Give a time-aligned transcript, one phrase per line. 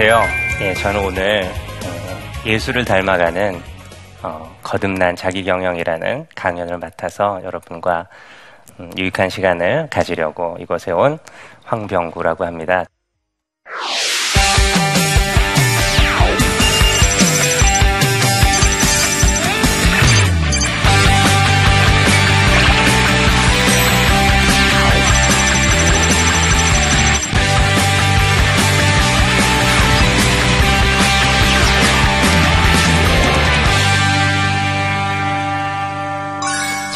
[0.00, 0.60] 안녕하세요.
[0.60, 3.60] 예, 저는 오늘 어, 예술을 닮아가는
[4.22, 8.06] 어, 거듭난 자기경영이라는 강연을 맡아서 여러분과
[8.78, 11.18] 음, 유익한 시간을 가지려고 이곳에 온
[11.64, 12.84] 황병구라고 합니다.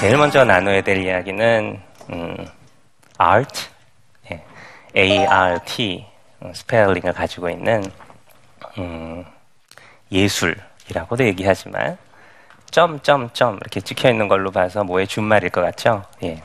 [0.03, 2.47] 제일 먼저 나눠야 될 이야기는 음,
[3.19, 3.69] art,
[4.33, 4.42] 예,
[4.97, 6.05] A-R-T
[6.42, 7.84] 음, 스펠링을 가지고 있는
[8.78, 9.25] 음,
[10.11, 11.97] 예술이라고도 얘기하지만
[12.72, 16.03] 점점점 이렇게 찍혀 있는 걸로 봐서 뭐의 준말일 것 같죠?
[16.25, 16.42] 예.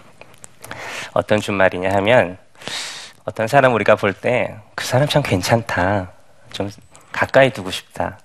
[1.13, 2.37] 어떤 준말이냐 하면
[3.25, 6.11] 어떤 사람 우리가 볼 때 그 사람 참 괜찮다,
[6.51, 6.69] 좀
[7.11, 8.19] 가까이 두고 싶다,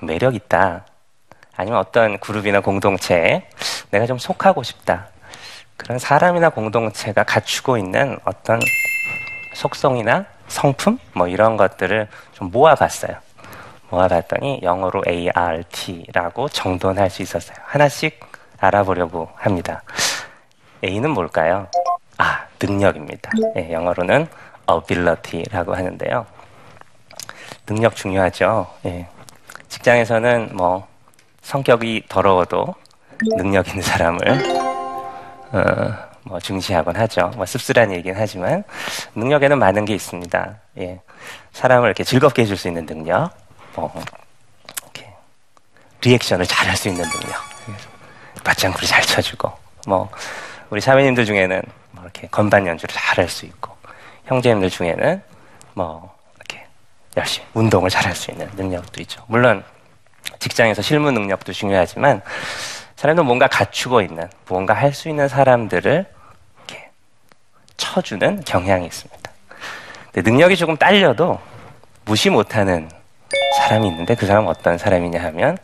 [0.00, 0.84] 매력 있다.
[1.56, 3.48] 아니면 어떤 그룹이나 공동체에
[3.90, 5.08] 내가 좀 속하고 싶다.
[5.76, 8.60] 그런 사람이나 공동체가 갖추고 있는 어떤
[9.54, 13.16] 속성이나 성품 뭐 이런 것들을 좀 모아봤어요.
[13.90, 17.56] 모아봤더니 영어로 ART라고 정돈할 수 있었어요.
[17.64, 18.20] 하나씩
[18.58, 19.82] 알아보려고 합니다.
[20.82, 21.68] A는 뭘까요?
[22.18, 23.30] 아, 능력입니다.
[23.54, 24.26] 네, 영어로는
[24.66, 26.26] ability라고 하는데요.
[27.66, 28.68] 능력 중요하죠.
[28.82, 29.08] 네.
[29.68, 30.86] 직장에서는 뭐
[31.44, 32.74] 성격이 더러워도
[33.36, 34.18] 능력 있는 사람을
[35.52, 35.94] 어,
[36.24, 37.30] 뭐 중시하곤 하죠.
[37.36, 38.64] 뭐 씁쓸한 얘기긴 하지만
[39.14, 40.56] 능력에는 많은 게 있습니다.
[40.78, 41.00] 예.
[41.52, 43.30] 사람을 이렇게 즐겁게 해줄 수 있는 능력,
[43.76, 43.92] 뭐
[44.82, 45.12] 이렇게
[46.02, 47.40] 리액션을 잘 할 수 있는 능력,
[48.44, 49.52] 맞장구를 잘 쳐주고,
[49.86, 50.10] 뭐
[50.70, 51.62] 우리 사회님들 중에는
[51.92, 53.76] 뭐 이렇게 건반 연주를 잘 할 수 있고,
[54.24, 55.22] 형제님들 중에는
[55.74, 56.66] 뭐 이렇게
[57.16, 59.22] 열심히 운동을 잘 할 수 있는 능력도 있죠.
[59.28, 59.62] 물론
[60.38, 62.22] 직장에서 실무 능력도 중요하지만
[62.96, 66.06] 사람도 뭔가 갖추고 있는 무언가 할 수 있는 사람들을
[66.58, 66.90] 이렇게
[67.76, 69.30] 쳐주는 경향이 있습니다.
[70.16, 71.40] 능력이 조금 딸려도
[72.04, 72.88] 무시 못하는
[73.58, 75.58] 사람이 있는데 그 사람은 어떤 사람이냐 하면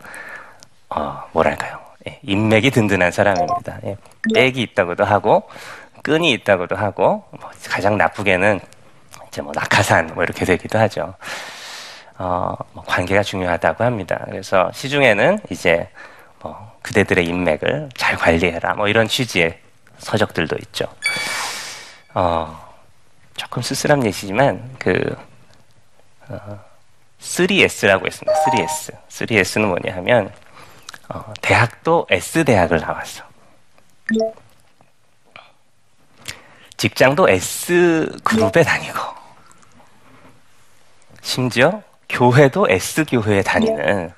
[0.89, 1.79] 어, 뭐랄까요?
[2.07, 3.79] 예, 인맥이 든든한 사람입니다.
[3.85, 3.95] 예,
[4.33, 5.47] 백이 있다고도 하고
[6.03, 8.59] 끈이 있다고도 하고 뭐 가장 나쁘게는
[9.27, 11.13] 이제 뭐 낙하산 뭐 이렇게 되기도 하죠.
[12.17, 14.23] 어, 뭐 관계가 중요하다고 합니다.
[14.25, 15.89] 그래서 시중에는 이제
[16.39, 19.59] 뭐 그대들의 인맥을 잘 관리해라 뭐 이런 취지의
[19.97, 20.85] 서적들도 있죠.
[22.13, 22.75] 어,
[23.35, 25.15] 조금 쓸쓸한 예시지만 그
[26.27, 26.59] 어,
[27.19, 28.33] 3S라고 있습니다.
[28.45, 28.97] 3S.
[29.09, 30.31] 3S는 뭐냐 하면
[31.09, 33.23] 어, 대학도 S 대학을 나왔어.
[36.77, 38.99] 직장도 S 그룹에 다니고
[41.21, 44.11] 심지어 교회도 S 교회에 다니는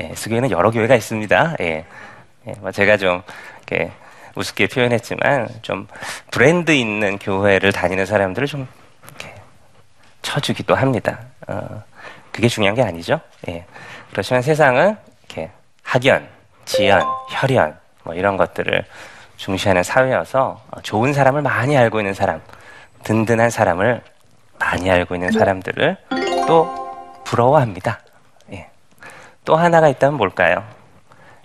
[0.00, 1.56] 예, S 교회는 여러 교회가 있습니다.
[1.60, 1.84] 예,
[2.46, 3.22] 예, 뭐 제가 좀
[3.66, 3.92] 이렇게
[4.34, 5.86] 우습게 표현했지만 좀
[6.30, 8.66] 브랜드 있는 교회를 다니는 사람들을 좀
[9.04, 9.34] 이렇게
[10.22, 11.20] 쳐주기도 합니다.
[11.46, 11.82] 어,
[12.32, 13.20] 그게 중요한 게 아니죠.
[13.48, 13.64] 예.
[14.10, 14.96] 그렇지만 세상은
[15.26, 15.50] 이렇게
[15.82, 16.26] 학연,
[16.64, 18.84] 지연, 혈연 뭐 이런 것들을
[19.36, 22.40] 중시하는 사회여서 좋은 사람을 많이 알고 있는 사람,
[23.04, 24.02] 든든한 사람을
[24.58, 25.96] 많이 알고 있는 사람들을
[26.46, 26.83] 또
[27.24, 28.00] 부러워합니다.
[28.52, 28.68] 예.
[29.44, 30.64] 또 하나가 있다면 뭘까요?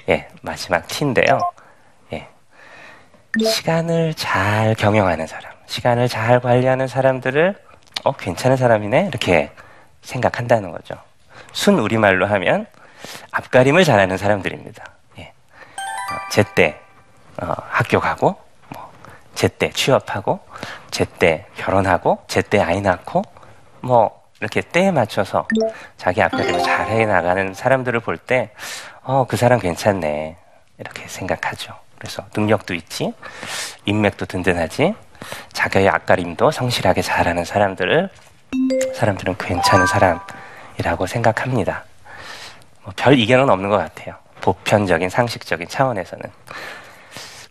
[0.09, 1.39] 예, 마지막 T인데요.
[2.13, 2.27] 예.
[3.43, 7.55] 시간을 잘 경영하는 사람, 시간을 잘 관리하는 사람들을
[8.03, 9.07] 어, 괜찮은 사람이네?
[9.07, 9.51] 이렇게
[10.01, 10.95] 생각한다는 거죠.
[11.51, 12.65] 순 우리말로 하면
[13.31, 14.83] 앞가림을 잘하는 사람들입니다.
[15.19, 15.23] 예.
[15.23, 16.79] 어, 제때
[17.41, 18.35] 어, 학교 가고,
[18.69, 18.91] 뭐,
[19.33, 20.39] 제때 취업하고,
[20.91, 23.21] 제때 결혼하고, 제때 아이 낳고,
[23.81, 25.47] 뭐 이렇게 때에 맞춰서
[25.97, 28.51] 자기 앞가림을 잘 해 나가는 사람들을 볼 때,
[29.03, 30.37] 어, 그 사람 괜찮네.
[30.77, 31.73] 이렇게 생각하죠.
[31.97, 33.13] 그래서 능력도 있지,
[33.85, 34.95] 인맥도 든든하지,
[35.51, 38.09] 자기의 앞가림도 성실하게 잘하는 사람들을,
[38.95, 41.83] 사람들은 괜찮은 사람이라고 생각합니다.
[42.83, 44.15] 뭐 별 이견은 없는 것 같아요.
[44.41, 46.23] 보편적인 상식적인 차원에서는.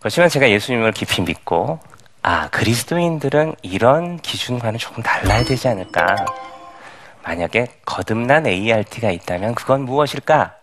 [0.01, 1.79] 그렇지만 제가 예수님을 깊이 믿고,
[2.23, 6.17] 아, 그리스도인들은 이런 기준과는 조금 달라야 되지 않을까.
[7.29, 10.55] 만약에 거듭난 ART가 있다면 그건 무엇일까?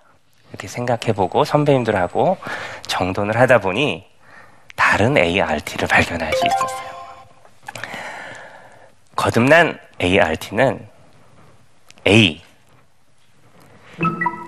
[0.49, 2.37] 이렇게 생각해보고 선배님들하고
[2.87, 4.03] 정돈을 하다 보니
[4.75, 6.89] 다른 ART를 발견할 수 있었어요.
[9.15, 10.87] 거듭난 ART는
[12.07, 12.41] A.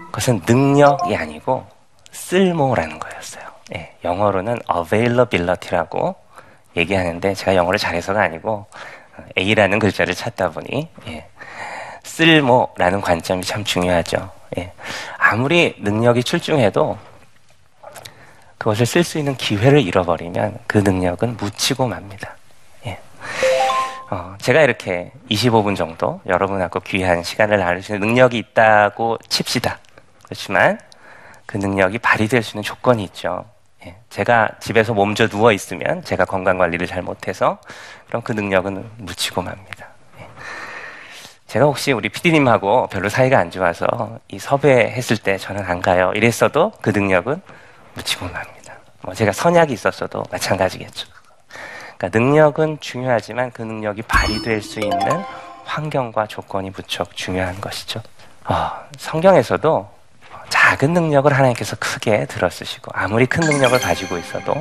[0.07, 1.67] 그것은 능력이 아니고
[2.09, 3.43] 쓸모라는 거였어요.
[3.75, 6.15] 예, 영어로는 availability라고
[6.77, 8.65] 얘기하는데 제가 영어를 잘해서가 아니고
[9.37, 11.27] A라는 글자를 찾다 보니 예,
[12.07, 14.31] 쓸모라는 관점이 참 중요하죠.
[14.57, 14.71] 예.
[15.17, 16.97] 아무리 능력이 출중해도
[18.57, 22.35] 그것을 쓸 수 있는 기회를 잃어버리면 그 능력은 묻히고 맙니다.
[22.85, 22.99] 예.
[24.09, 29.77] 어, 제가 이렇게 25분 정도 여러분하고 귀한 시간을 나눌 수 있는 능력이 있다고 칩시다.
[30.23, 30.79] 그렇지만
[31.45, 33.45] 그 능력이 발휘될 수 있는 조건이 있죠.
[33.85, 33.95] 예.
[34.09, 37.59] 제가 집에서 몸져 누워 있으면 제가 건강 관리를 잘 못해서
[38.07, 39.76] 그럼 그 능력은 묻히고 맙니다.
[41.47, 41.51] 예.
[41.51, 46.11] 제가 혹시 우리 PD님하고 별로 사이가 안 좋아서 이 섭외했을 때 저는 안 가요.
[46.13, 47.41] 이랬어도 그 능력은
[47.93, 48.73] 묻히고 맙니다.
[49.01, 51.07] 뭐 제가 선약이 있었어도 마찬가지겠죠.
[51.97, 54.99] 그러니까 능력은 중요하지만 그 능력이 발휘될 수 있는
[55.65, 58.01] 환경과 조건이 무척 중요한 것이죠.
[58.45, 59.89] 어, 성경에서도
[60.49, 64.53] 작은 능력을 하나님께서 크게 들어쓰시고 아무리 큰 능력을 가지고 있어도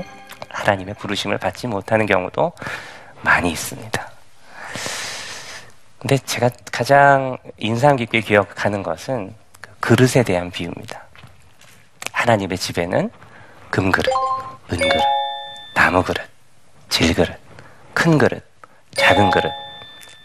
[0.49, 2.53] 하나님의 부르심을 받지 못하는 경우도
[3.23, 4.16] 많이 있습니다.
[5.99, 11.03] 근데 제가 가장 인상 깊게 기억하는 것은 그 그릇에 대한 비유입니다.
[12.13, 13.11] 하나님의 집에는
[13.71, 14.13] 금그릇,
[14.73, 15.03] 은그릇,
[15.75, 16.27] 나무그릇,
[16.89, 17.39] 질그릇,
[17.95, 18.45] 큰 그릇,
[18.97, 19.51] 작은 그릇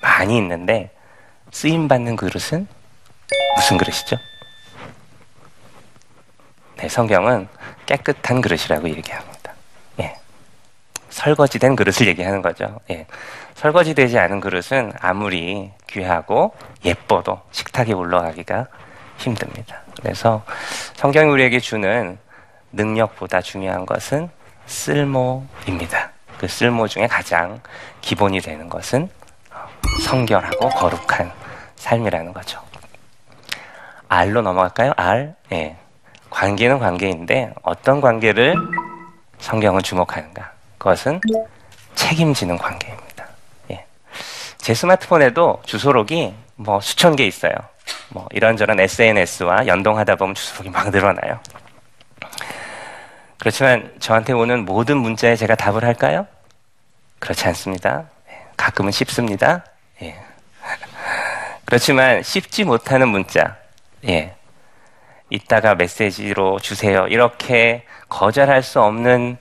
[0.01, 0.91] 많이 있는데
[1.51, 2.68] 쓰임 받는 그릇은
[3.56, 4.18] 무슨 그릇이죠?
[6.77, 7.47] 네, 성경은
[7.85, 9.53] 깨끗한 그릇이라고 얘기합니다.
[10.00, 10.18] 예.
[11.09, 12.79] 설거지된 그릇을 얘기하는 거죠.
[12.89, 13.06] 예.
[13.61, 18.65] 설거지 되지 않은 그릇은 아무리 귀하고 예뻐도 식탁에 올라가기가
[19.17, 19.81] 힘듭니다.
[20.01, 20.41] 그래서
[20.95, 22.17] 성경이 우리에게 주는
[22.71, 24.31] 능력보다 중요한 것은
[24.65, 26.09] 쓸모입니다.
[26.39, 27.61] 그 쓸모 중에 가장
[28.01, 29.07] 기본이 되는 것은
[30.05, 31.31] 성결하고 거룩한
[31.75, 32.59] 삶이라는 거죠.
[34.07, 34.93] R로 넘어갈까요?
[34.97, 35.33] R.
[35.51, 35.77] 예.
[36.31, 38.55] 관계는 관계인데 어떤 관계를
[39.37, 40.51] 성경은 주목하는가?
[40.79, 41.21] 그것은
[41.93, 43.10] 책임지는 관계입니다.
[44.61, 44.63] 예.
[44.63, 47.53] 제 스마트폰에도 주소록이 뭐 수천 개 있어요.
[48.09, 51.39] 뭐 이런저런 SNS와 연동하다 보면 주소록이 막 늘어나요.
[53.39, 56.27] 그렇지만 저한테 오는 모든 문자에 제가 답을 할까요?
[57.19, 58.05] 그렇지 않습니다.
[58.29, 58.45] 예.
[58.55, 59.65] 가끔은 씹습니다.
[60.03, 60.15] 예.
[61.65, 63.57] 그렇지만 씹지 못하는 문자,
[64.07, 64.35] 예.
[65.31, 67.07] 이따가 메시지로 주세요.
[67.07, 69.37] 이렇게 거절할 수 없는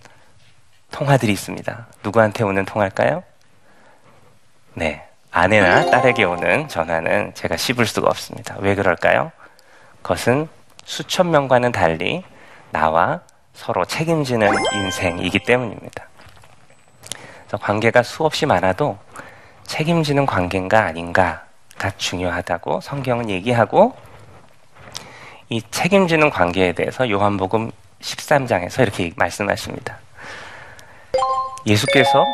[0.91, 1.87] 통화들이 있습니다.
[2.03, 3.23] 누구한테 오는 통화일까요?
[4.75, 5.10] 네.
[5.31, 8.57] 아내나 딸에게 오는 전화는 제가 씹을 수가 없습니다.
[8.59, 9.31] 왜 그럴까요?
[10.03, 10.49] 그것은
[10.85, 12.25] 수천 명과는 달리
[12.71, 13.21] 나와
[13.55, 16.07] 서로 책임지는 인생이기 때문입니다.
[17.47, 18.99] 그래서 관계가 수없이 많아도
[19.65, 23.95] 책임지는 관계인가 아닌가가 중요하다고 성경은 얘기하고
[25.49, 27.71] 이 책임지는 관계에 대해서 요한복음
[28.01, 29.99] 13장에서 이렇게 말씀하십니다.
[31.67, 32.25] 예수께서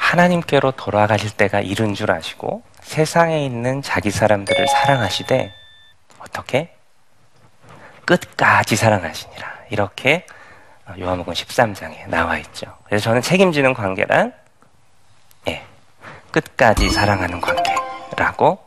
[0.00, 5.52] 하나님께로 돌아가실 때가 이른 줄 아시고 세상에 있는 자기 사람들을 사랑하시되
[6.18, 6.74] 어떻게?
[8.06, 9.54] 끝까지 사랑하시니라.
[9.70, 10.26] 이렇게
[10.98, 12.76] 요한복음 13장에 나와 있죠.
[12.84, 14.32] 그래서 저는 책임지는 관계란
[15.48, 15.62] 예,
[16.32, 18.58] 끝까지 사랑하는 관계라고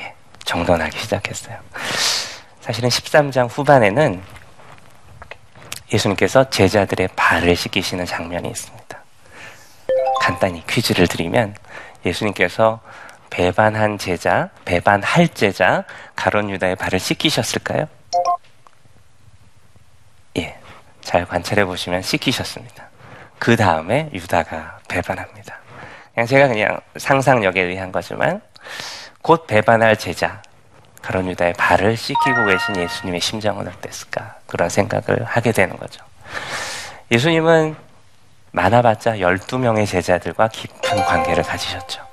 [0.00, 0.14] 예,
[0.44, 1.58] 정돈하기 시작했어요.
[2.60, 4.20] 사실은 13장 후반에는
[5.92, 8.97] 예수님께서 제자들의 발을 씻기시는 장면이 있습니다.
[10.28, 11.54] 간단히 퀴즈를 드리면
[12.04, 12.80] 예수님께서
[13.30, 17.88] 배반한 제자, 배반할 제자 가론 유다의 발을 씻기셨을까요?
[20.36, 20.58] 예.
[21.00, 22.88] 잘 관찰해 보시면 씻기셨습니다.
[23.38, 25.60] 그 다음에 유다가 배반합니다.
[26.12, 28.42] 그냥 제가 그냥 상상력에 의한 거지만
[29.22, 30.42] 곧 배반할 제자,
[31.00, 34.36] 가론 유다의 발을 씻기고 계신 예수님의 심정은 어땠을까?
[34.46, 36.04] 그런 생각을 하게 되는 거죠.
[37.10, 37.87] 예수님은
[38.52, 42.06] 많아봤자 12명의 제자들과 깊은 관계를 가지셨죠.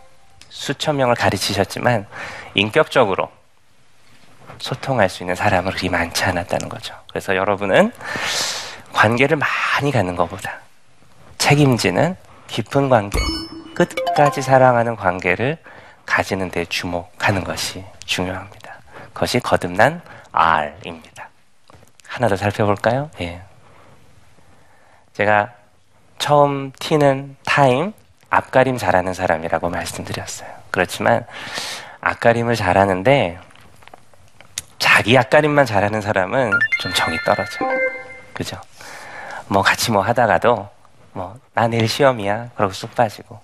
[0.49, 2.07] 수천 명을 가르치셨지만
[2.53, 3.29] 인격적으로
[4.57, 6.95] 소통할 수 있는 사람은 그리 많지 않았다는 거죠.
[7.09, 7.91] 그래서 여러분은
[8.93, 10.59] 관계를 많이 갖는 것보다
[11.37, 12.15] 책임지는
[12.47, 13.19] 깊은 관계,
[13.75, 15.57] 끝까지 사랑하는 관계를
[16.05, 18.79] 가지는 데 주목하는 것이 중요합니다.
[19.13, 20.01] 그것이 거듭난
[20.31, 21.29] R입니다.
[22.07, 23.09] 하나 더 살펴볼까요?
[23.21, 23.41] 예.
[25.13, 25.53] 제가
[26.17, 27.93] 처음 T는 타임,
[28.29, 30.49] 앞가림 잘하는 사람이라고 말씀드렸어요.
[30.71, 31.25] 그렇지만
[32.01, 33.39] 앞가림을 잘하는데
[34.79, 37.69] 자기 앞가림만 잘하는 사람은 좀 정이 떨어져요.
[38.33, 38.57] 그죠?
[39.47, 40.69] 뭐 같이 뭐 하다가도
[41.13, 43.39] 뭐 나 내일 시험이야 그러고 쑥 빠지고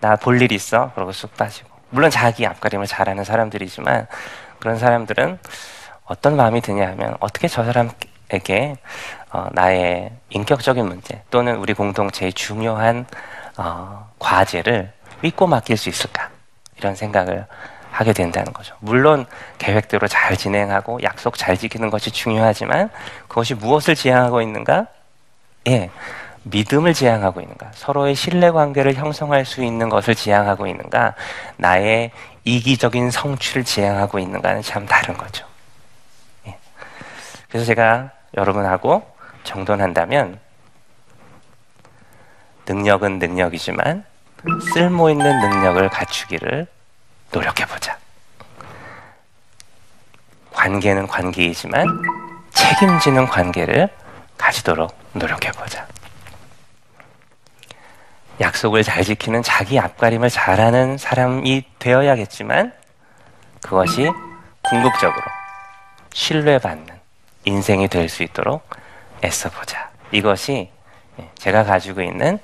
[0.00, 4.06] 나 볼 일 있어 그러고 쑥 빠지고 물론 자기 앞가림을 잘하는 사람들이지만
[4.58, 5.38] 그런 사람들은
[6.04, 7.90] 어떤 마음이 드냐 하면 어떻게 저 사람
[8.34, 8.76] 에게
[9.30, 13.06] 어, 나의 인격적인 문제 또는 우리 공동체의 중요한
[13.56, 16.30] 어, 과제를 믿고 맡길 수 있을까
[16.76, 17.46] 이런 생각을
[17.90, 18.74] 하게 된다는 거죠.
[18.80, 19.24] 물론
[19.58, 22.90] 계획대로 잘 진행하고 약속 잘 지키는 것이 중요하지만
[23.28, 24.88] 그것이 무엇을 지향하고 있는가?
[25.68, 25.90] 예.
[26.42, 27.70] 믿음을 지향하고 있는가?
[27.72, 31.14] 서로의 신뢰 관계를 형성할 수 있는 것을 지향하고 있는가?
[31.56, 32.10] 나의
[32.44, 35.46] 이기적인 성취를 지향하고 있는가는 참 다른 거죠.
[36.48, 36.58] 예.
[37.48, 39.06] 그래서 제가 여러분하고
[39.44, 40.38] 정돈한다면
[42.66, 44.04] 능력은 능력이지만
[44.72, 46.66] 쓸모 있는 능력을 갖추기를
[47.30, 47.98] 노력해 보자.
[50.52, 51.86] 관계는 관계이지만
[52.52, 53.88] 책임지는 관계를
[54.38, 55.86] 가지도록 노력해 보자.
[58.40, 62.72] 약속을 잘 지키는 자기 앞가림을 잘하는 사람이 되어야겠지만
[63.62, 64.10] 그것이
[64.62, 65.22] 궁극적으로
[66.12, 66.93] 신뢰받는
[67.44, 68.68] 인생이 될 수 있도록
[69.22, 69.90] 애써보자.
[70.12, 70.70] 이것이
[71.36, 72.38] 제가 가지고 있는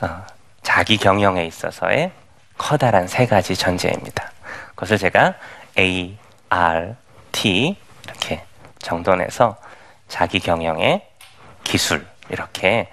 [0.00, 0.24] 어,
[0.62, 2.12] 자기 경영에 있어서의
[2.58, 4.30] 커다란 세 가지 전제입니다.
[4.70, 5.34] 그것을 제가
[5.78, 6.16] A,
[6.48, 6.94] R,
[7.32, 8.44] T 이렇게
[8.80, 9.56] 정돈해서
[10.08, 11.06] 자기 경영의
[11.64, 12.88] 기술 이렇게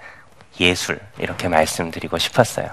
[0.60, 2.70] 예술 이렇게 말씀드리고 싶었어요.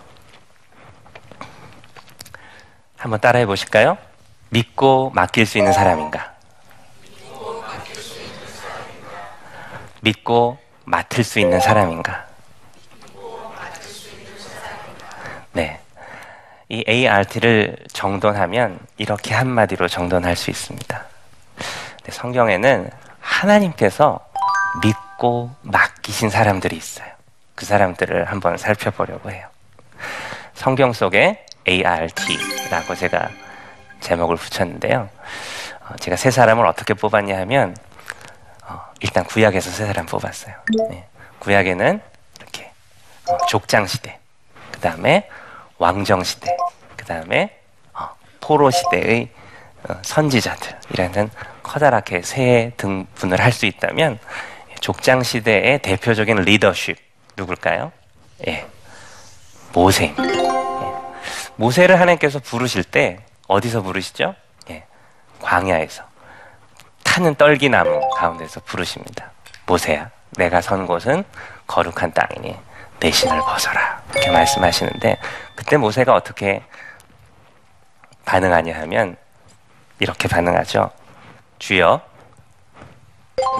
[2.97, 3.97] 한번 따라해 보실까요?
[4.49, 6.28] 믿고 맡길 수 있는 사람인가?
[10.01, 12.25] 믿고 맡을 수 있는 사람인가?
[15.53, 15.79] 네.
[16.69, 21.05] 이 ART를 정돈하면 이렇게 한마디로 정돈할 수 있습니다.
[22.03, 22.89] 네, 성경에는
[23.19, 24.19] 하나님께서
[24.83, 27.07] 믿고 맡기신 사람들이 있어요.
[27.55, 29.47] 그 사람들을 한번 살펴보려고 해요.
[30.53, 33.29] 성경 속에 ART라고 제가
[33.99, 35.09] 제목을 붙였는데요.
[35.89, 37.75] 어, 제가 세 사람을 어떻게 뽑았냐 하면
[38.69, 40.53] 어, 일단 구약에서 세 사람 뽑았어요.
[40.89, 41.05] 네.
[41.39, 42.01] 구약에는
[42.37, 42.71] 이렇게
[43.27, 44.19] 어, 족장 시대,
[44.71, 45.27] 그 다음에
[45.77, 46.55] 왕정 시대,
[46.95, 47.59] 그 다음에
[47.93, 48.09] 어,
[48.39, 49.29] 포로 시대의
[49.87, 51.31] 어, 선지자들이라는
[51.63, 54.19] 커다랗게 세 등분을 할 수 있다면
[54.81, 56.97] 족장 시대의 대표적인 리더십
[57.35, 57.91] 누굴까요?
[58.47, 58.65] 예,
[59.73, 60.23] 모세입니다.
[60.23, 60.93] 예.
[61.55, 64.35] 모세를 하나님께서 부르실 때 어디서 부르시죠?
[64.69, 64.85] 예,
[65.41, 66.03] 광야에서
[67.03, 69.31] 타는 떨기나무 가운데서 부르십니다.
[69.65, 71.23] 모세야, 내가 선 곳은
[71.67, 72.57] 거룩한 땅이니
[72.99, 74.01] 내 신을 벗어라.
[74.11, 75.17] 이렇게 말씀하시는데
[75.55, 76.63] 그때 모세가 어떻게
[78.25, 79.15] 반응하냐 하면
[79.99, 80.91] 이렇게 반응하죠.
[81.59, 82.01] 주여,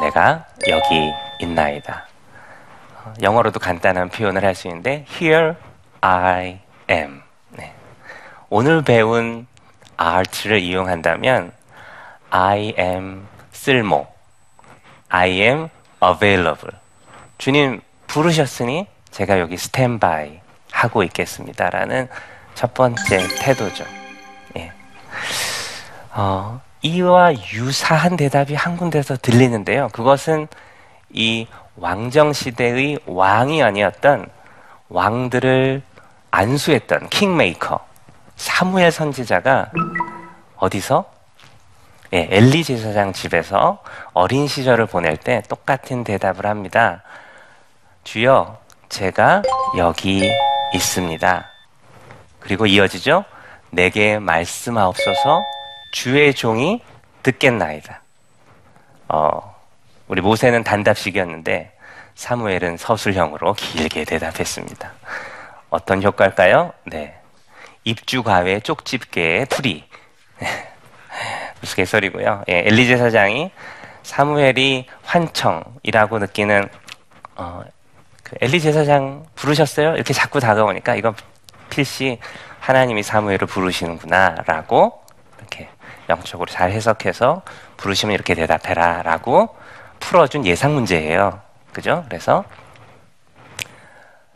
[0.02, 2.06] 내가 여기 있나이다.
[3.22, 5.56] 영어로도 간단한 표현을 할 수 있는데 Here
[6.02, 7.22] I am.
[7.50, 7.74] 네.
[8.50, 9.48] 오늘 배운
[10.00, 11.52] art를 이용한다면
[12.30, 13.28] I am
[13.70, 14.08] 쓸모,
[15.10, 15.70] I am
[16.04, 16.76] available.
[17.38, 20.40] 주님 부르셨으니 제가 여기 스탠바이
[20.72, 22.10] 하고 있겠습니다라는
[22.56, 23.86] 첫 번째 태도죠.
[24.58, 24.72] 예.
[26.16, 29.90] 어, 이와 유사한 대답이 한 군데서 들리는데요.
[29.90, 30.48] 그것은
[31.12, 31.46] 이
[31.76, 34.26] 왕정 시대의 왕이 아니었던
[34.88, 35.84] 왕들을
[36.32, 37.86] 안수했던 킹메이커
[38.36, 39.70] 사무엘 선지자가
[40.56, 41.19] 어디서
[42.12, 47.04] 예, 엘리 제사장 집에서 어린 시절을 보낼 때 똑같은 대답을 합니다.
[48.04, 49.44] 주여, 제가
[49.78, 50.28] 여기
[50.74, 51.46] 있습니다.
[52.40, 53.26] 그리고 이어지죠?
[53.70, 55.44] 내게 말씀하옵소서
[55.92, 56.82] 주의 종이
[57.22, 58.02] 듣겠나이다.
[59.10, 59.56] 어,
[60.08, 61.78] 우리 모세는 단답식이었는데
[62.16, 64.92] 사무엘은 서술형으로 길게 대답했습니다.
[65.70, 66.74] 어떤 효과일까요?
[66.86, 67.16] 네.
[67.84, 69.88] 입주가외 쪽집게의 풀이.
[71.62, 72.44] 무슨 개소리고요.
[72.50, 73.52] 예, 엘리제 사장이
[74.04, 76.70] 사무엘이 환청이라고 느끼는
[77.36, 77.64] 어,
[78.24, 79.96] 그 엘리 제사장 부르셨어요?
[79.96, 81.16] 이렇게 자꾸 다가오니까 이건
[81.70, 82.20] 필시
[82.60, 85.04] 하나님이 사무엘을 부르시는구나라고
[85.38, 85.70] 이렇게
[86.10, 87.42] 영적으로 잘 해석해서
[87.78, 89.56] 부르시면 이렇게 대답해라라고
[90.00, 91.42] 풀어준 예상 문제예요.
[91.74, 92.06] 그죠?
[92.08, 92.44] 그래서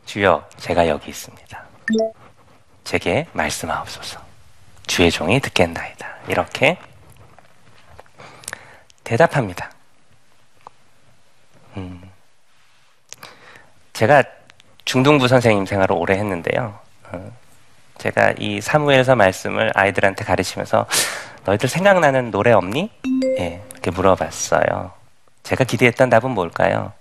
[0.05, 1.63] 주여 제가 여기 있습니다.
[2.83, 4.19] 제게 말씀하옵소서.
[4.87, 6.07] 주의 종이 듣겠나이다.
[6.27, 6.77] 이렇게
[9.03, 9.69] 대답합니다.
[11.77, 12.01] 음.
[13.93, 14.23] 제가
[14.85, 16.79] 중등부 선생님 생활을 오래 했는데요.
[17.11, 17.31] 어,
[17.97, 20.87] 제가 이 사무엘서 말씀을 아이들한테 가르치면서
[21.45, 22.91] 너희들 생각나는 노래 없니?
[23.39, 24.91] 예, 이렇게 물어봤어요.
[25.43, 26.93] 제가 기대했던 답은 뭘까요?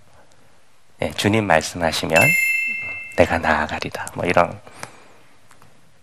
[1.00, 2.16] 예, 주님 말씀하시면
[3.16, 4.06] 내가 나아가리다.
[4.14, 4.58] 뭐 이런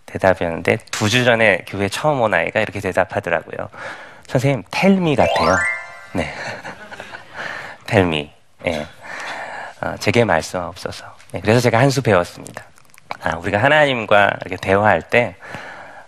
[0.06, 3.70] 대답이었는데 두 주 전에 교회 처음 온 아이가 이렇게 대답하더라고요.
[4.28, 5.56] 선생님, 텔미 같아요.
[6.14, 6.34] 네.
[7.86, 8.32] 텔미.
[8.68, 8.88] 예.
[9.82, 11.06] 어, 제게 말씀 없어서.
[11.32, 12.64] 네, 그래서 제가 한 수 배웠습니다.
[13.22, 15.36] 아, 우리가 하나님과 이렇게 대화할 때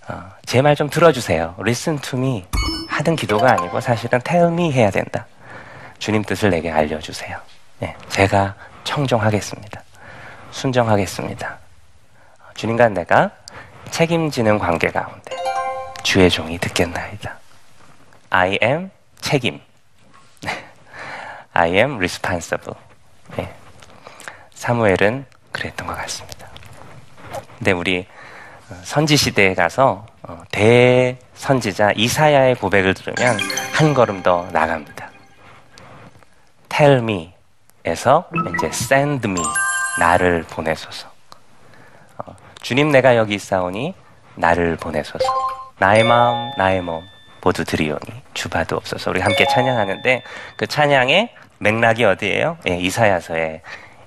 [0.08, 1.56] 어, 제말 좀 들어주세요.
[1.60, 2.46] Listen to me
[2.90, 5.26] 하는 기도가 아니고 사실은 tell me 해야 된다.
[6.00, 7.38] 주님 뜻을 내게 알려주세요.
[7.80, 9.82] 네, 제가 청종하겠습니다.
[10.52, 11.58] 순정하겠습니다.
[12.56, 13.32] 주님과 내가
[13.92, 15.36] 책임지는 관계 가운데
[16.04, 17.38] 주의 종이 듣겠나이다.
[18.30, 18.90] I am
[19.22, 19.62] 책임.
[21.54, 22.80] I am responsible.
[23.36, 23.54] 네.
[24.54, 26.48] 사무엘은 그랬던 것 같습니다.
[27.58, 28.08] 근데 우리
[28.84, 33.38] 선지 시대에 가서 어, 대선지자 이사야의 고백을 들으면
[33.74, 35.10] 한 걸음 더 나갑니다.
[36.70, 39.42] Tell me에서 이제 send me
[40.00, 41.10] 나를 보내소서.
[42.20, 43.94] 어, 주님 내가 여기 있사오니
[44.36, 45.26] 나를 보내소서.
[45.80, 47.04] 나의 마음 나의 몸
[47.44, 50.24] 모두 드리오니 주바도 없어서 우리 함께 찬양하는데
[50.56, 52.58] 그 찬양의 맥락이 어디예요?
[52.68, 53.62] 예, 이사야서의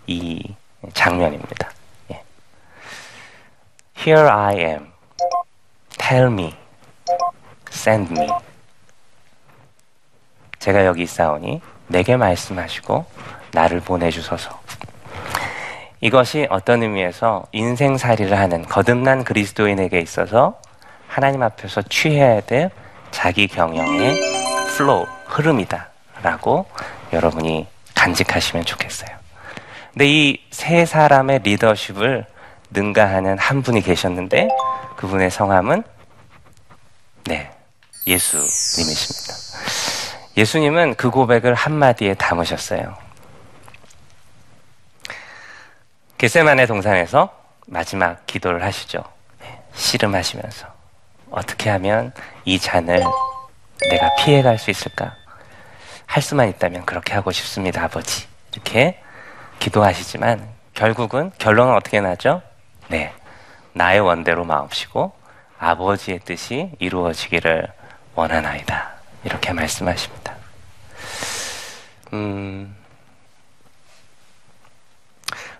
[0.08, 0.54] 이
[0.92, 1.70] 장면입니다.
[2.10, 2.20] 예.
[3.96, 4.88] Here I am.
[5.96, 6.52] Tell me.
[7.70, 8.28] Send me.
[10.58, 13.06] 제가 여기 있사오니 내게 말씀하시고
[13.52, 14.60] 나를 보내주소서.
[16.00, 20.60] 이것이 어떤 의미에서 인생살이를 하는 거듭난 그리스도인에게 있어서
[21.06, 22.70] 하나님 앞에서 취해야 될
[23.12, 24.16] 자기 경영의
[24.76, 25.90] flow, 흐름이다.
[26.24, 26.66] 라고
[27.14, 29.10] 여러분이 간직하시면 좋겠어요.
[29.92, 32.26] 근데 이 세 사람의 리더십을
[32.70, 34.48] 능가하는 한 분이 계셨는데
[34.96, 35.82] 그분의 성함은
[37.26, 37.50] 네,
[38.06, 39.34] 예수님이십니다.
[40.36, 42.96] 예수님은 그 고백을 한마디에 담으셨어요.
[46.18, 47.30] 게세만의 동산에서
[47.66, 49.02] 마지막 기도를 하시죠.
[49.40, 50.66] 네, 씨름하시면서
[51.30, 52.12] 어떻게 하면
[52.44, 53.02] 이 잔을
[53.90, 55.14] 내가 피해갈 수 있을까?
[56.06, 58.26] 할 수만 있다면 그렇게 하고 싶습니다, 아버지.
[58.52, 59.00] 이렇게
[59.58, 62.42] 기도하시지만 결국은 결론은 어떻게 나죠?
[62.88, 63.12] 네.
[63.72, 65.12] 나의 원대로 마옵시고
[65.58, 67.68] 아버지의 뜻이 이루어지기를
[68.14, 68.90] 원하나이다.
[69.24, 70.34] 이렇게 말씀하십니다.
[72.12, 72.76] 음,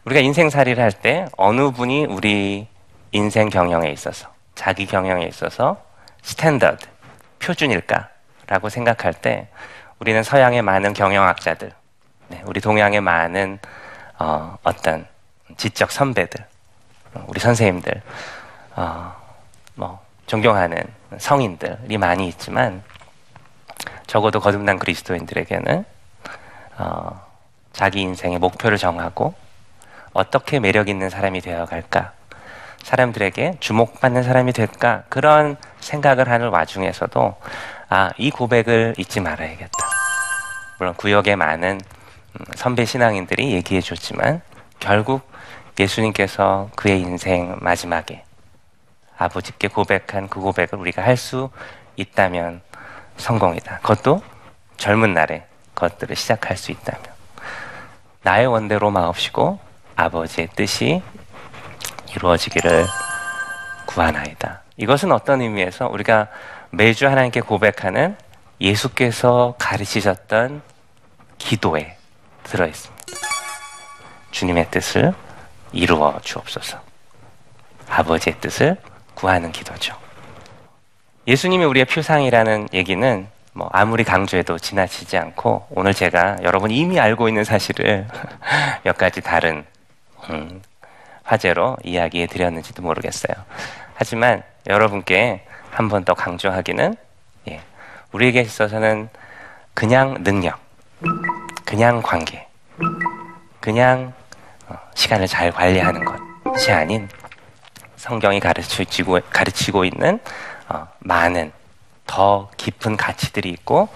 [0.04, 2.68] 우리가 인생살이를 할 때 어느 분이 우리
[3.12, 5.82] 인생 경영에 있어서 자기 경영에 있어서
[6.22, 6.86] standard,
[7.40, 9.48] 표준일까라고 생각할 때
[10.04, 11.72] 우리는 서양의 많은 경영학자들,
[12.28, 13.58] 네, 우리 동양의 많은
[14.18, 15.06] 어, 어떤
[15.56, 16.44] 지적 선배들,
[17.26, 18.02] 우리 선생님들,
[18.76, 19.14] 어,
[19.74, 20.84] 뭐 존경하는
[21.16, 22.82] 성인들이 많이 있지만
[24.06, 25.86] 적어도 거듭난 그리스도인들에게는
[26.76, 27.26] 어,
[27.72, 29.32] 자기 인생의 목표를 정하고
[30.12, 32.12] 어떻게 매력 있는 사람이 되어 갈까,
[32.82, 35.04] 사람들에게 주목받는 사람이 될까?
[35.08, 37.36] 그런 생각을 하는 와중에서도
[37.96, 39.78] 아, 이 고백을 잊지 말아야겠다.
[40.80, 44.42] 물론 구역에 많은 음, 선배 신앙인들이 얘기해 줬지만
[44.80, 45.30] 결국
[45.78, 48.24] 예수님께서 그의 인생 마지막에
[49.16, 51.50] 아버지께 고백한 그 고백을 우리가 할 수
[51.94, 52.62] 있다면
[53.16, 53.78] 성공이다.
[53.78, 54.24] 그것도
[54.76, 57.00] 젊은 날에 그것들을 시작할 수 있다면
[58.22, 59.60] 나의 원대로 마옵시고
[59.94, 61.00] 아버지의 뜻이
[62.10, 62.86] 이루어지기를
[63.86, 64.62] 구하나이다.
[64.78, 66.26] 이것은 어떤 의미에서 우리가
[66.76, 68.16] 매주 하나님께 고백하는
[68.60, 70.62] 예수께서 가르치셨던
[71.38, 71.96] 기도에
[72.42, 73.04] 들어 있습니다.
[74.32, 75.14] 주님의 뜻을
[75.72, 76.78] 이루어 주옵소서.
[77.88, 78.76] 아버지의 뜻을
[79.14, 79.96] 구하는 기도죠.
[81.26, 87.44] 예수님이 우리의 표상이라는 얘기는 뭐 아무리 강조해도 지나치지 않고 오늘 제가 여러분이 이미 알고 있는
[87.44, 88.08] 사실을
[88.82, 89.64] 몇 가지 다른
[90.28, 90.60] 음,
[91.22, 93.36] 화제로 이야기해 드렸는지도 모르겠어요.
[93.94, 96.96] 하지만 여러분께 한 번 더 강조하기는
[97.48, 97.60] 예,
[98.12, 99.08] 우리에게 있어서는
[99.74, 100.58] 그냥 능력,
[101.64, 102.46] 그냥 관계,
[103.60, 104.12] 그냥
[104.68, 107.08] 어, 시간을 잘 관리하는 것이 아닌
[107.96, 110.20] 성경이 가르치고, 가르치고 있는
[110.68, 111.50] 어, 많은
[112.06, 113.88] 더 깊은 가치들이 있고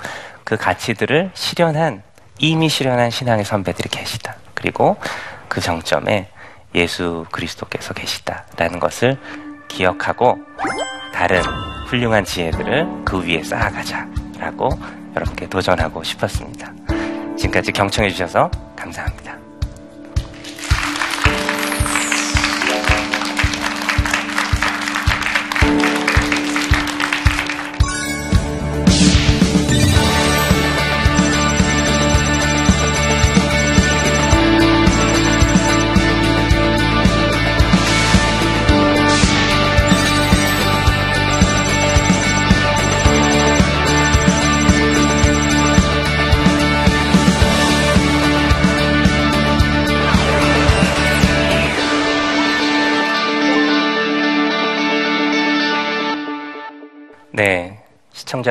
[0.42, 2.02] 그 가치들을 실현한
[2.38, 4.34] 이미 실현한 신앙의 선배들이 계시다.
[4.54, 4.96] 그리고
[5.48, 6.28] 그 정점에
[6.74, 9.16] 예수 그리스도께서 계시다라는 것을
[9.68, 10.38] 기억하고
[11.12, 11.42] 다른
[11.86, 14.70] 훌륭한 지혜들을 그 위에 쌓아가자라고
[15.14, 16.72] 여러분께 도전하고 싶었습니다.
[17.36, 19.47] 지금까지 경청해 주셔서 감사합니다.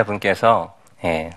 [0.01, 1.31] 시청자분께서 예,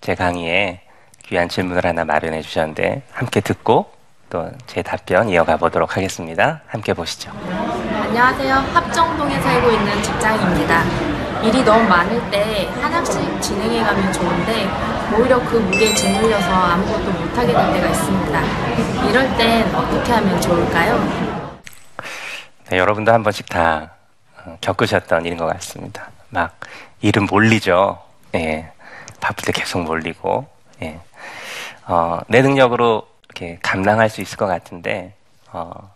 [0.00, 0.80] 제 강의에
[1.26, 3.90] 귀한 질문을 하나 마련해 주셨는데 함께 듣고
[4.30, 6.60] 또 제 답변 이어가 보도록 하겠습니다.
[6.66, 7.30] 함께 보시죠.
[7.32, 8.54] 안녕하세요.
[8.54, 10.82] 합정동에 살고 있는 직장인입니다.
[11.42, 14.68] 일이 너무 많을 때 하나씩 진행해 가면 좋은데
[15.16, 18.40] 오히려 그 무게에 짓눌려서 아무것도 못하게 될 때가 있습니다.
[19.08, 20.98] 이럴 땐 어떻게 하면 좋을까요?
[22.68, 23.90] 네, 여러분도 한 번씩 다
[24.44, 26.08] 어, 겪으셨던 일인 것 같습니다.
[26.28, 26.54] 막
[27.02, 28.02] 일은 몰리죠.
[28.34, 28.70] 예,
[29.20, 30.46] 바쁠 때 계속 몰리고
[30.82, 31.00] 예.
[31.86, 35.14] 어, 내 능력으로 이렇게 감당할 수 있을 것 같은데
[35.52, 35.94] 어,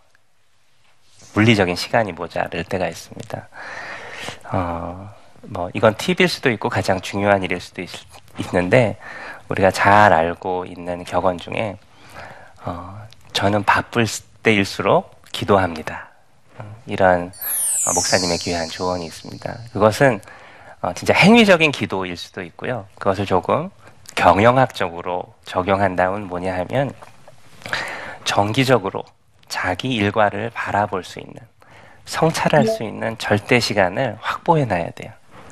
[1.33, 3.47] 물리적인 시간이 모자랄 때가 있습니다.
[4.51, 5.13] 어,
[5.43, 7.89] 뭐 이건 팁일 수도 있고 가장 중요한 일일 수도 있,
[8.39, 8.97] 있는데
[9.49, 11.77] 우리가 잘 알고 있는 격언 중에
[12.65, 14.07] 어, 저는 바쁠
[14.41, 16.09] 때일수록 기도합니다.
[16.57, 17.27] 어, 이런
[17.87, 19.55] 어, 목사님의 귀한 조언이 있습니다.
[19.71, 20.19] 그것은
[20.81, 22.85] 어, 진짜 행위적인 기도일 수도 있고요.
[22.95, 23.69] 그것을 조금
[24.15, 26.91] 경영학적으로 적용한다면 뭐냐 하면
[28.23, 29.03] 정기적으로
[29.47, 31.35] 자기 일과를 바라볼 수 있는
[32.05, 35.11] 성찰할 수 있는 절대 시간을 확보해 놔야 돼요.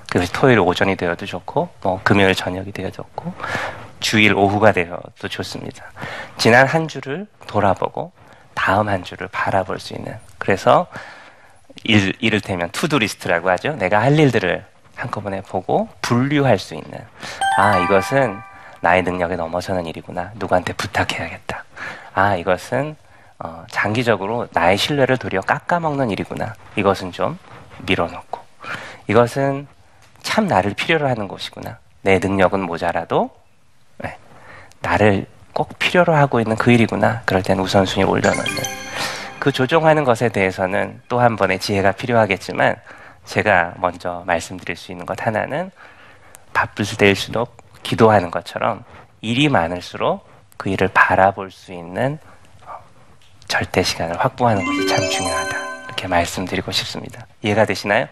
[0.10, 3.34] 그래서 토요일 오전이 되어도 좋고 뭐 금요일 저녁이 되어도 좋고
[4.00, 5.86] 주일 오후가 되어도 좋습니다.
[6.38, 8.12] 지난 한 주를 돌아보고
[8.54, 10.88] 다음 한 주를 바라볼 수 있는 그래서
[11.84, 13.76] 일, 이를테면 투두 리스트라고 하죠.
[13.76, 17.00] 내가 할 일들을 한꺼번에 보고 분류할 수 있는
[17.58, 18.40] 아 이것은
[18.82, 20.32] 나의 능력에 넘어서는 일이구나.
[20.36, 21.64] 누구한테 부탁해야겠다.
[22.14, 22.96] 아 이것은
[23.40, 26.54] 어, 장기적으로 나의 신뢰를 도리어 깎아먹는 일이구나.
[26.76, 27.38] 이것은 좀
[27.86, 28.40] 밀어놓고
[29.08, 29.68] 이것은
[30.22, 31.78] 참 나를 필요로 하는 것이구나.
[32.02, 33.30] 내 능력은 모자라도
[33.98, 34.18] 네,
[34.82, 37.22] 나를 꼭 필요로 하고 있는 그 일이구나.
[37.26, 38.46] 그럴 땐 우선순위를 올려놓는
[39.40, 42.76] 그 조종하는 것에 대해서는 또 한 번의 지혜가 필요하겠지만
[43.26, 45.72] 제가 먼저 말씀드릴 수 있는 것 하나는
[46.54, 48.84] 바쁠 때일수록 기도하는 것처럼
[49.22, 52.20] 일이 많을수록 그 일을 바라볼 수 있는
[52.66, 52.72] 어,
[53.48, 55.86] 절대 시간을 확보하는 것이 참 중요하다.
[55.86, 57.26] 이렇게 말씀드리고 싶습니다.
[57.42, 58.08] 이해가 되시나요?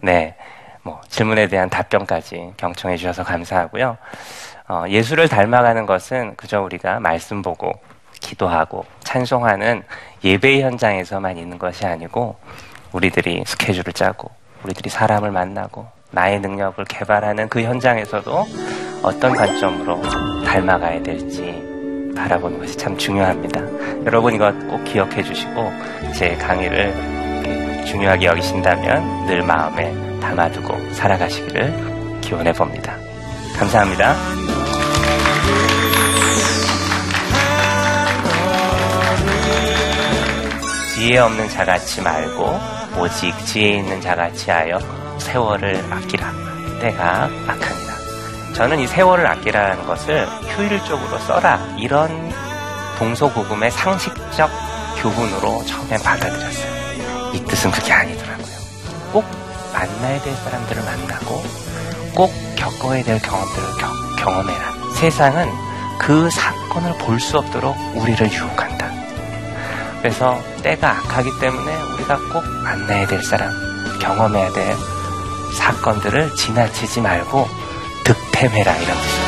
[0.00, 0.36] 네.
[0.82, 3.98] 뭐, 질문에 대한 답변까지 경청해 주셔서 감사하고요.
[4.68, 7.72] 어, 예수를 닮아가는 것은 그저 우리가 말씀 보고
[8.20, 9.82] 기도하고 찬송하는
[10.24, 12.38] 예배 현장에서만 있는 것이 아니고
[12.98, 14.28] 우리들이 스케줄을 짜고
[14.64, 18.46] 우리들이 사람을 만나고 나의 능력을 개발하는 그 현장에서도
[19.02, 20.02] 어떤 관점으로
[20.44, 21.62] 닮아가야 될지
[22.16, 23.60] 바라보는 것이 참 중요합니다.
[24.04, 25.70] 여러분 이것 꼭 기억해 주시고
[26.12, 26.92] 제 강의를
[27.86, 32.96] 중요하게 여기신다면 늘 마음에 담아두고 살아가시기를 기원해 봅니다.
[33.56, 34.16] 감사합니다.
[40.96, 44.78] 지혜 없는 자같이 말고 오직 지혜 있는 자같이 하여
[45.18, 46.32] 세월을 아끼라.
[46.80, 47.94] 때가 악합니다.
[48.54, 51.60] 저는 이 세월을 아끼라는 것을 효율적으로 써라.
[51.78, 52.32] 이런
[52.98, 54.50] 동서고금의 상식적
[55.00, 57.32] 교훈으로 처음엔 받아들였어요.
[57.34, 58.46] 이 뜻은 그게 아니더라고요.
[59.12, 59.24] 꼭
[59.72, 61.42] 만나야 될 사람들을 만나고
[62.14, 64.72] 꼭 겪어야 될 경험들을 겨, 경험해라.
[64.96, 65.48] 세상은
[66.00, 68.67] 그 사건을 볼 수 없도록 우리를 유혹한다.
[70.00, 73.50] 그래서 때가 악하기 때문에 우리가 꼭 만나야 될 사람,
[74.00, 74.76] 경험해야 될
[75.56, 77.48] 사건들을 지나치지 말고
[78.04, 79.27] 득템해라 이런 뜻입니다.